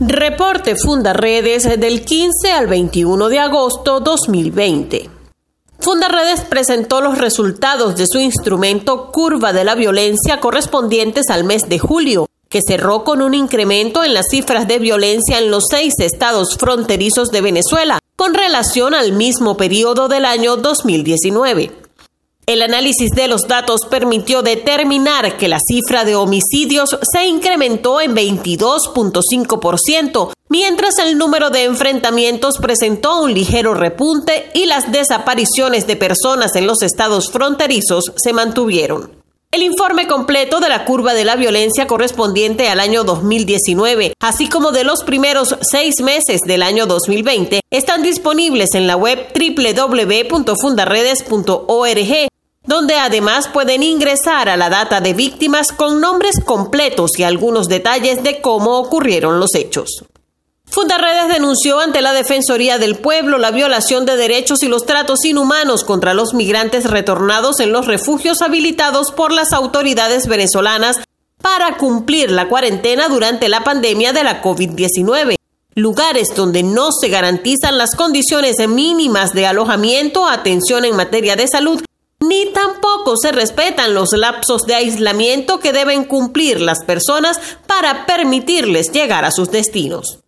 Reporte 0.00 0.76
Fundaredes 0.76 1.64
del 1.80 2.04
15 2.04 2.52
al 2.52 2.68
21 2.68 3.28
de 3.28 3.40
agosto 3.40 3.98
2020. 3.98 5.10
Fundaredes 5.80 6.42
presentó 6.42 7.00
los 7.00 7.18
resultados 7.18 7.96
de 7.96 8.06
su 8.06 8.20
instrumento 8.20 9.10
Curva 9.10 9.52
de 9.52 9.64
la 9.64 9.74
Violencia 9.74 10.38
correspondientes 10.38 11.30
al 11.30 11.42
mes 11.42 11.68
de 11.68 11.80
julio, 11.80 12.28
que 12.48 12.60
cerró 12.64 13.02
con 13.02 13.22
un 13.22 13.34
incremento 13.34 14.04
en 14.04 14.14
las 14.14 14.26
cifras 14.30 14.68
de 14.68 14.78
violencia 14.78 15.38
en 15.38 15.50
los 15.50 15.64
seis 15.68 15.94
estados 15.98 16.56
fronterizos 16.56 17.32
de 17.32 17.40
Venezuela, 17.40 17.98
con 18.14 18.34
relación 18.34 18.94
al 18.94 19.10
mismo 19.10 19.56
periodo 19.56 20.06
del 20.06 20.26
año 20.26 20.56
2019. 20.58 21.87
El 22.48 22.62
análisis 22.62 23.10
de 23.10 23.28
los 23.28 23.46
datos 23.46 23.82
permitió 23.90 24.40
determinar 24.40 25.36
que 25.36 25.48
la 25.48 25.58
cifra 25.60 26.06
de 26.06 26.16
homicidios 26.16 26.98
se 27.02 27.26
incrementó 27.26 28.00
en 28.00 28.16
22.5%, 28.16 30.32
mientras 30.48 30.96
el 30.96 31.18
número 31.18 31.50
de 31.50 31.64
enfrentamientos 31.64 32.56
presentó 32.56 33.20
un 33.20 33.34
ligero 33.34 33.74
repunte 33.74 34.50
y 34.54 34.64
las 34.64 34.90
desapariciones 34.90 35.86
de 35.86 35.96
personas 35.96 36.56
en 36.56 36.66
los 36.66 36.80
estados 36.80 37.30
fronterizos 37.30 38.14
se 38.16 38.32
mantuvieron. 38.32 39.10
El 39.50 39.62
informe 39.62 40.06
completo 40.06 40.60
de 40.60 40.68
la 40.70 40.86
curva 40.86 41.12
de 41.12 41.26
la 41.26 41.36
violencia 41.36 41.86
correspondiente 41.86 42.68
al 42.68 42.80
año 42.80 43.04
2019, 43.04 44.14
así 44.20 44.48
como 44.48 44.72
de 44.72 44.84
los 44.84 45.04
primeros 45.04 45.54
seis 45.60 46.00
meses 46.00 46.40
del 46.46 46.62
año 46.62 46.86
2020, 46.86 47.60
están 47.70 48.02
disponibles 48.02 48.74
en 48.74 48.86
la 48.86 48.96
web 48.96 49.18
www.fundaredes.org 49.34 52.28
donde 52.68 52.96
además 52.96 53.48
pueden 53.48 53.82
ingresar 53.82 54.50
a 54.50 54.58
la 54.58 54.68
data 54.68 55.00
de 55.00 55.14
víctimas 55.14 55.72
con 55.72 56.02
nombres 56.02 56.38
completos 56.44 57.18
y 57.18 57.22
algunos 57.22 57.66
detalles 57.66 58.22
de 58.22 58.42
cómo 58.42 58.78
ocurrieron 58.78 59.40
los 59.40 59.54
hechos. 59.54 60.04
Fundaredes 60.66 61.32
denunció 61.32 61.80
ante 61.80 62.02
la 62.02 62.12
Defensoría 62.12 62.76
del 62.76 62.96
Pueblo 62.96 63.38
la 63.38 63.52
violación 63.52 64.04
de 64.04 64.18
derechos 64.18 64.62
y 64.62 64.68
los 64.68 64.84
tratos 64.84 65.24
inhumanos 65.24 65.82
contra 65.82 66.12
los 66.12 66.34
migrantes 66.34 66.84
retornados 66.84 67.58
en 67.60 67.72
los 67.72 67.86
refugios 67.86 68.42
habilitados 68.42 69.12
por 69.12 69.32
las 69.32 69.54
autoridades 69.54 70.26
venezolanas 70.26 71.00
para 71.40 71.78
cumplir 71.78 72.30
la 72.30 72.50
cuarentena 72.50 73.08
durante 73.08 73.48
la 73.48 73.64
pandemia 73.64 74.12
de 74.12 74.24
la 74.24 74.42
COVID-19 74.42 75.36
lugares 75.74 76.34
donde 76.34 76.64
no 76.64 76.90
se 76.90 77.08
garantizan 77.08 77.78
las 77.78 77.94
condiciones 77.94 78.56
mínimas 78.68 79.32
de 79.32 79.46
alojamiento, 79.46 80.26
atención 80.26 80.84
en 80.84 80.96
materia 80.96 81.36
de 81.36 81.46
salud 81.46 81.80
ni 82.20 82.52
tampoco 82.52 83.16
se 83.16 83.32
respetan 83.32 83.94
los 83.94 84.12
lapsos 84.12 84.66
de 84.66 84.74
aislamiento 84.74 85.60
que 85.60 85.72
deben 85.72 86.04
cumplir 86.04 86.60
las 86.60 86.84
personas 86.84 87.40
para 87.66 88.06
permitirles 88.06 88.90
llegar 88.92 89.24
a 89.24 89.30
sus 89.30 89.50
destinos. 89.50 90.20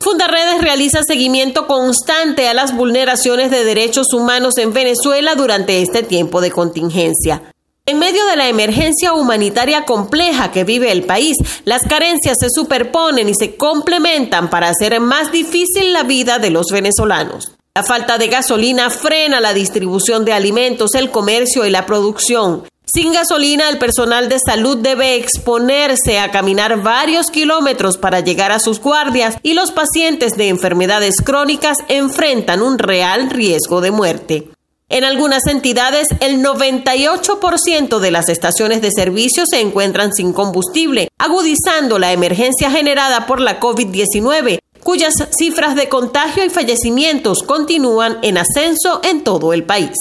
Fundaredes 0.00 0.60
realiza 0.60 1.02
seguimiento 1.02 1.66
constante 1.66 2.48
a 2.48 2.54
las 2.54 2.76
vulneraciones 2.76 3.50
de 3.50 3.64
derechos 3.64 4.12
humanos 4.12 4.58
en 4.58 4.72
Venezuela 4.72 5.34
durante 5.34 5.80
este 5.82 6.02
tiempo 6.02 6.40
de 6.40 6.50
contingencia. 6.50 7.42
En 7.86 7.98
medio 7.98 8.24
de 8.26 8.36
la 8.36 8.48
emergencia 8.48 9.12
humanitaria 9.12 9.84
compleja 9.84 10.50
que 10.50 10.64
vive 10.64 10.90
el 10.90 11.04
país, 11.04 11.36
las 11.64 11.82
carencias 11.82 12.38
se 12.40 12.48
superponen 12.50 13.28
y 13.28 13.34
se 13.34 13.56
complementan 13.56 14.48
para 14.50 14.68
hacer 14.68 15.00
más 15.00 15.32
difícil 15.32 15.92
la 15.92 16.02
vida 16.02 16.38
de 16.38 16.50
los 16.50 16.66
venezolanos. 16.70 17.52
La 17.76 17.82
falta 17.82 18.18
de 18.18 18.28
gasolina 18.28 18.88
frena 18.88 19.40
la 19.40 19.52
distribución 19.52 20.24
de 20.24 20.32
alimentos, 20.32 20.94
el 20.94 21.10
comercio 21.10 21.66
y 21.66 21.70
la 21.70 21.86
producción. 21.86 22.62
Sin 22.84 23.12
gasolina, 23.12 23.68
el 23.68 23.78
personal 23.78 24.28
de 24.28 24.38
salud 24.38 24.76
debe 24.76 25.16
exponerse 25.16 26.20
a 26.20 26.30
caminar 26.30 26.82
varios 26.82 27.32
kilómetros 27.32 27.98
para 27.98 28.20
llegar 28.20 28.52
a 28.52 28.60
sus 28.60 28.78
guardias 28.78 29.38
y 29.42 29.54
los 29.54 29.72
pacientes 29.72 30.36
de 30.36 30.50
enfermedades 30.50 31.16
crónicas 31.20 31.78
enfrentan 31.88 32.62
un 32.62 32.78
real 32.78 33.28
riesgo 33.28 33.80
de 33.80 33.90
muerte. 33.90 34.48
En 34.88 35.02
algunas 35.02 35.44
entidades, 35.48 36.06
el 36.20 36.44
98% 36.44 37.98
de 37.98 38.10
las 38.12 38.28
estaciones 38.28 38.82
de 38.82 38.92
servicio 38.92 39.46
se 39.50 39.60
encuentran 39.60 40.12
sin 40.12 40.32
combustible, 40.32 41.08
agudizando 41.18 41.98
la 41.98 42.12
emergencia 42.12 42.70
generada 42.70 43.26
por 43.26 43.40
la 43.40 43.58
COVID-19, 43.58 44.60
cuyas 44.84 45.14
cifras 45.36 45.74
de 45.74 45.88
contagio 45.88 46.44
y 46.44 46.50
fallecimientos 46.50 47.42
continúan 47.42 48.18
en 48.22 48.38
ascenso 48.38 49.00
en 49.02 49.24
todo 49.24 49.52
el 49.52 49.64
país. 49.64 49.96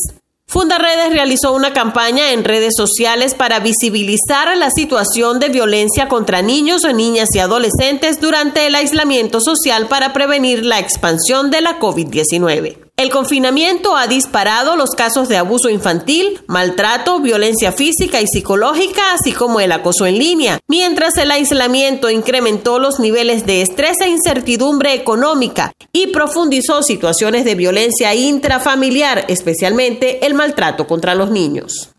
Fundaredes 0.47 1.13
realizó 1.13 1.53
una 1.53 1.73
campaña 1.73 2.31
en 2.31 2.43
redes 2.43 2.73
sociales 2.77 3.33
para 3.33 3.59
visibilizar 3.59 4.55
la 4.55 4.69
situación 4.69 5.39
de 5.39 5.49
violencia 5.49 6.07
contra 6.07 6.43
niños, 6.43 6.83
niñas 6.93 7.29
y 7.33 7.39
adolescentes 7.39 8.21
durante 8.21 8.67
el 8.67 8.75
aislamiento 8.75 9.41
social 9.41 9.87
para 9.87 10.13
prevenir 10.13 10.63
la 10.63 10.77
expansión 10.77 11.49
de 11.49 11.61
la 11.61 11.79
COVID-19. 11.79 12.82
El 12.95 13.09
confinamiento 13.09 13.95
ha 13.95 14.05
disparado 14.05 14.75
los 14.75 14.91
casos 14.91 15.27
de 15.27 15.37
abuso 15.37 15.67
infantil, 15.67 16.39
maltrato, 16.45 17.19
violencia 17.21 17.71
física 17.71 18.21
y 18.21 18.27
psicológica, 18.27 19.01
así 19.13 19.31
como 19.31 19.59
el 19.59 19.71
acoso 19.71 20.05
en 20.05 20.19
línea, 20.19 20.59
mientras 20.67 21.17
el 21.17 21.31
aislamiento 21.31 22.11
incrementó 22.11 22.77
los 22.77 22.99
niveles 22.99 23.47
de 23.47 23.63
estrés 23.63 23.99
e 23.99 24.09
incertidumbre 24.09 24.93
económica 24.93 25.73
y 25.91 26.07
profundizó 26.07 26.83
situaciones 26.83 27.45
de 27.45 27.55
violencia 27.55 28.13
intrafamiliar, 28.13 29.25
especialmente 29.27 30.27
el 30.27 30.35
maltrato 30.35 30.85
contra 30.85 31.15
los 31.15 31.31
niños. 31.31 31.92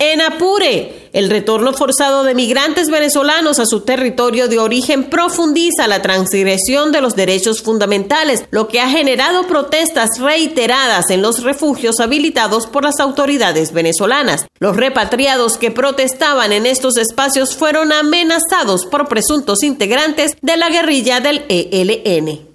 En 0.00 0.20
Apure, 0.20 1.10
el 1.12 1.28
retorno 1.28 1.72
forzado 1.72 2.22
de 2.22 2.32
migrantes 2.32 2.88
venezolanos 2.88 3.58
a 3.58 3.66
su 3.66 3.80
territorio 3.80 4.46
de 4.46 4.60
origen 4.60 5.10
profundiza 5.10 5.88
la 5.88 6.02
transgresión 6.02 6.92
de 6.92 7.00
los 7.00 7.16
derechos 7.16 7.62
fundamentales, 7.62 8.44
lo 8.52 8.68
que 8.68 8.80
ha 8.80 8.88
generado 8.88 9.48
protestas 9.48 10.10
reiteradas 10.20 11.10
en 11.10 11.20
los 11.20 11.42
refugios 11.42 11.98
habilitados 11.98 12.68
por 12.68 12.84
las 12.84 13.00
autoridades 13.00 13.72
venezolanas. 13.72 14.46
Los 14.60 14.76
repatriados 14.76 15.58
que 15.58 15.72
protestaban 15.72 16.52
en 16.52 16.66
estos 16.66 16.96
espacios 16.96 17.56
fueron 17.56 17.92
amenazados 17.92 18.86
por 18.86 19.08
presuntos 19.08 19.64
integrantes 19.64 20.36
de 20.40 20.56
la 20.58 20.70
guerrilla 20.70 21.18
del 21.18 21.44
ELN. 21.48 22.47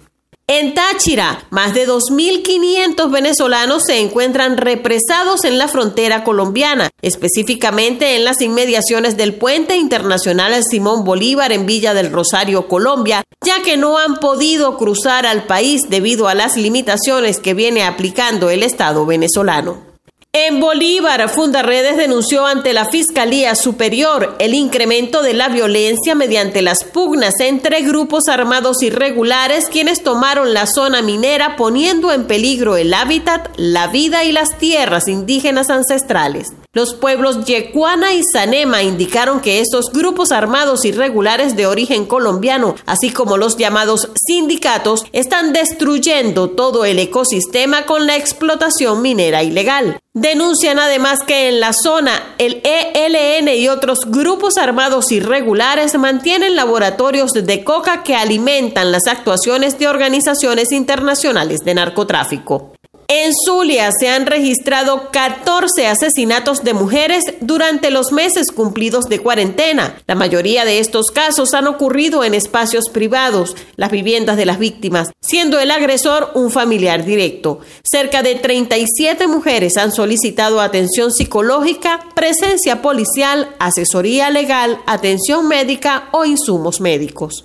En 0.46 0.74
Táchira, 0.74 1.46
más 1.48 1.72
de 1.72 1.88
2.500 1.88 3.10
venezolanos 3.10 3.84
se 3.86 4.00
encuentran 4.00 4.58
represados 4.58 5.44
en 5.44 5.56
la 5.56 5.68
frontera 5.68 6.22
colombiana, 6.22 6.90
específicamente 7.00 8.14
en 8.14 8.24
las 8.26 8.42
inmediaciones 8.42 9.16
del 9.16 9.36
puente 9.36 9.76
internacional 9.76 10.62
Simón 10.62 11.02
Bolívar 11.04 11.50
en 11.52 11.64
Villa 11.64 11.94
del 11.94 12.12
Rosario, 12.12 12.68
Colombia, 12.68 13.24
ya 13.42 13.62
que 13.62 13.78
no 13.78 13.96
han 13.96 14.16
podido 14.16 14.76
cruzar 14.76 15.24
al 15.24 15.44
país 15.44 15.88
debido 15.88 16.28
a 16.28 16.34
las 16.34 16.58
limitaciones 16.58 17.38
que 17.38 17.54
viene 17.54 17.82
aplicando 17.82 18.50
el 18.50 18.62
Estado 18.64 19.06
venezolano. 19.06 19.93
En 20.36 20.58
Bolívar, 20.58 21.28
Fundaredes 21.28 21.96
denunció 21.96 22.44
ante 22.44 22.72
la 22.72 22.86
Fiscalía 22.86 23.54
Superior 23.54 24.34
el 24.40 24.52
incremento 24.52 25.22
de 25.22 25.32
la 25.32 25.48
violencia 25.48 26.16
mediante 26.16 26.60
las 26.60 26.82
pugnas 26.82 27.34
entre 27.38 27.82
grupos 27.82 28.26
armados 28.26 28.82
irregulares 28.82 29.68
quienes 29.68 30.02
tomaron 30.02 30.52
la 30.52 30.66
zona 30.66 31.02
minera 31.02 31.54
poniendo 31.54 32.10
en 32.12 32.26
peligro 32.26 32.76
el 32.76 32.94
hábitat, 32.94 33.48
la 33.56 33.86
vida 33.86 34.24
y 34.24 34.32
las 34.32 34.58
tierras 34.58 35.06
indígenas 35.06 35.70
ancestrales. 35.70 36.52
Los 36.74 36.92
pueblos 36.92 37.44
Yecuana 37.44 38.14
y 38.14 38.22
Sanema 38.32 38.82
indicaron 38.82 39.40
que 39.40 39.60
estos 39.60 39.92
grupos 39.92 40.32
armados 40.32 40.84
irregulares 40.84 41.54
de 41.54 41.68
origen 41.68 42.04
colombiano, 42.04 42.74
así 42.84 43.10
como 43.10 43.36
los 43.36 43.56
llamados 43.56 44.08
sindicatos, 44.16 45.06
están 45.12 45.52
destruyendo 45.52 46.50
todo 46.50 46.84
el 46.84 46.98
ecosistema 46.98 47.86
con 47.86 48.08
la 48.08 48.16
explotación 48.16 49.02
minera 49.02 49.44
ilegal. 49.44 50.00
Denuncian 50.14 50.80
además 50.80 51.20
que 51.24 51.48
en 51.48 51.60
la 51.60 51.72
zona 51.72 52.34
el 52.38 52.60
ELN 52.64 53.48
y 53.56 53.68
otros 53.68 54.00
grupos 54.06 54.58
armados 54.58 55.12
irregulares 55.12 55.96
mantienen 55.96 56.56
laboratorios 56.56 57.30
de 57.32 57.62
coca 57.62 58.02
que 58.02 58.16
alimentan 58.16 58.90
las 58.90 59.06
actuaciones 59.06 59.78
de 59.78 59.86
organizaciones 59.86 60.72
internacionales 60.72 61.64
de 61.64 61.74
narcotráfico. 61.74 62.72
En 63.08 63.32
Zulia 63.46 63.90
se 63.98 64.08
han 64.08 64.26
registrado 64.26 65.10
14 65.10 65.86
asesinatos 65.86 66.64
de 66.64 66.72
mujeres 66.72 67.24
durante 67.40 67.90
los 67.90 68.12
meses 68.12 68.50
cumplidos 68.50 69.06
de 69.06 69.18
cuarentena. 69.18 70.00
La 70.06 70.14
mayoría 70.14 70.64
de 70.64 70.78
estos 70.78 71.06
casos 71.06 71.52
han 71.52 71.66
ocurrido 71.66 72.24
en 72.24 72.34
espacios 72.34 72.88
privados, 72.88 73.56
las 73.76 73.90
viviendas 73.90 74.36
de 74.36 74.46
las 74.46 74.58
víctimas, 74.58 75.10
siendo 75.20 75.60
el 75.60 75.70
agresor 75.70 76.30
un 76.34 76.50
familiar 76.50 77.04
directo. 77.04 77.60
Cerca 77.82 78.22
de 78.22 78.36
37 78.36 79.26
mujeres 79.26 79.76
han 79.76 79.92
solicitado 79.92 80.60
atención 80.60 81.12
psicológica, 81.12 82.00
presencia 82.14 82.80
policial, 82.80 83.54
asesoría 83.58 84.30
legal, 84.30 84.80
atención 84.86 85.46
médica 85.46 86.08
o 86.12 86.24
insumos 86.24 86.80
médicos. 86.80 87.44